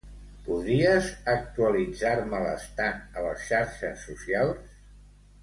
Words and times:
Podries 0.45 1.09
actualitzar-me 1.33 2.39
l'estat 2.45 3.21
a 3.23 3.27
les 3.27 3.45
xarxes 3.51 4.09
socials? 4.09 4.75